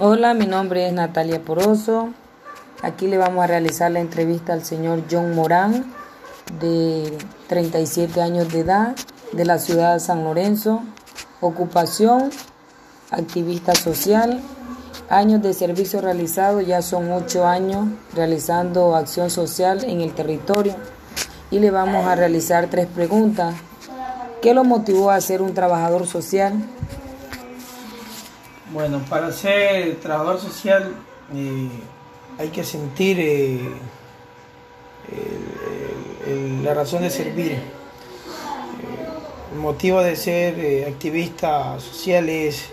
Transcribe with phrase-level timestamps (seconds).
[0.00, 2.10] Hola, mi nombre es Natalia Poroso.
[2.82, 5.92] Aquí le vamos a realizar la entrevista al señor John Morán,
[6.60, 7.18] de
[7.48, 8.94] 37 años de edad,
[9.32, 10.84] de la ciudad de San Lorenzo.
[11.40, 12.30] Ocupación,
[13.10, 14.40] activista social.
[15.10, 20.76] Años de servicio realizado, ya son 8 años realizando acción social en el territorio.
[21.50, 23.56] Y le vamos a realizar tres preguntas.
[24.42, 26.52] ¿Qué lo motivó a ser un trabajador social?
[28.78, 30.94] Bueno, para ser trabajador social
[31.34, 31.68] eh,
[32.38, 33.58] hay que sentir eh,
[36.62, 37.54] la razón de servir.
[37.54, 37.58] Eh,
[39.52, 42.66] el motivo de ser activista social es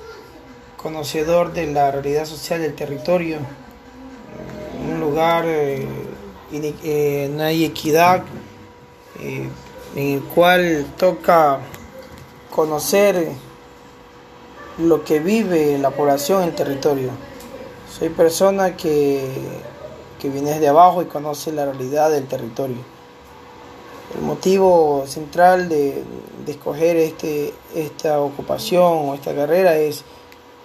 [0.78, 3.40] conocedor de la realidad social del territorio.
[4.80, 5.46] En un lugar
[7.32, 8.22] no hay equidad,
[9.20, 9.50] en
[9.96, 11.62] el cual toca
[12.52, 13.28] conocer
[14.78, 17.10] lo que vive la población en el territorio.
[17.98, 19.24] Soy persona que,
[20.20, 22.78] que viene desde abajo y conoce la realidad del territorio.
[24.16, 26.04] El motivo central de,
[26.48, 30.04] escoger este, esta ocupación o esta carrera es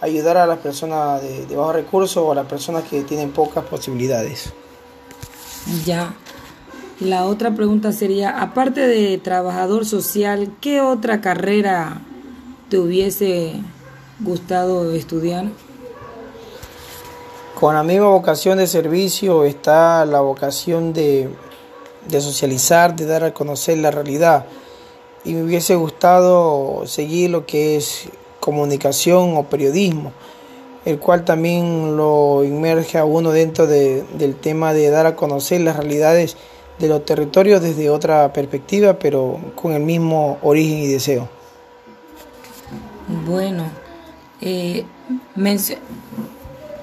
[0.00, 3.64] ayudar a las personas de, de bajos recursos o a las personas que tienen pocas
[3.64, 4.52] posibilidades.
[5.84, 6.14] Ya.
[7.00, 12.02] La otra pregunta sería, aparte de trabajador social, ¿qué otra carrera
[12.68, 13.54] te hubiese
[14.20, 15.46] gustado estudiar?
[17.58, 21.28] Con la misma vocación de servicio está la vocación de,
[22.08, 24.46] socializar, de dar a conocer la realidad.
[25.24, 28.08] Y me hubiese gustado seguir lo que es
[28.40, 30.12] comunicación o periodismo,
[30.86, 35.76] el cual también lo inmerge a uno dentro del tema de dar a conocer las
[35.76, 36.38] realidades
[36.78, 41.28] de los territorios desde otra perspectiva, pero con el mismo origen y deseo.
[43.26, 43.64] Bueno,
[44.40, 44.84] eh,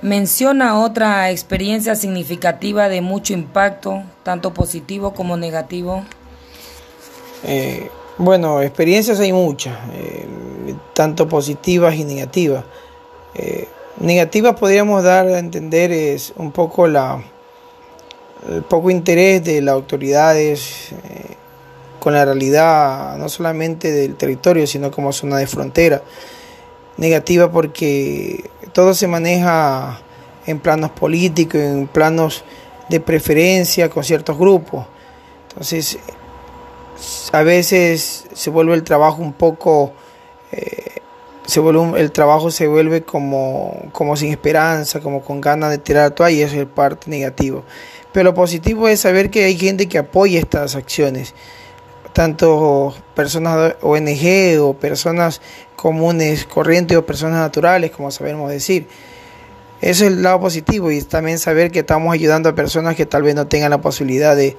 [0.02, 6.04] menciona otra experiencia significativa de mucho impacto, tanto positivo como negativo.
[7.44, 10.26] Eh, bueno, experiencias hay muchas, eh,
[10.94, 12.64] tanto positivas y negativas.
[14.00, 17.24] negativas podríamos dar a entender es un poco la
[18.50, 20.90] el poco interés de las autoridades
[22.00, 26.02] con la realidad no solamente del territorio, sino como zona de frontera
[26.98, 30.00] negativa porque todo se maneja
[30.46, 32.44] en planos políticos, en planos
[32.90, 34.86] de preferencia con ciertos grupos.
[35.50, 36.00] Entonces,
[37.32, 39.94] a veces se vuelve el trabajo un poco,
[40.52, 41.02] eh,
[41.46, 46.12] se vuelve el trabajo se vuelve como, como sin esperanza, como con ganas de tirar
[46.12, 47.64] toalla y eso es el parte negativo.
[48.12, 51.34] Pero lo positivo es saber que hay gente que apoya estas acciones
[52.18, 55.40] tanto personas ONG o personas
[55.76, 58.88] comunes, corrientes o personas naturales, como sabemos decir.
[59.82, 63.22] Eso es el lado positivo y también saber que estamos ayudando a personas que tal
[63.22, 64.58] vez no tengan la posibilidad de,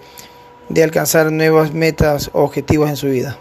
[0.69, 3.37] de alcanzar nuevas metas o objetivos en su vida.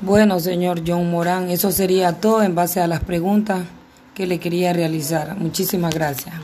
[0.00, 3.66] Bueno, señor John Morán, eso sería todo en base a las preguntas
[4.14, 5.36] que le quería realizar.
[5.36, 6.34] Muchísimas gracias.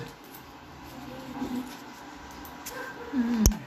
[3.15, 3.62] Mm.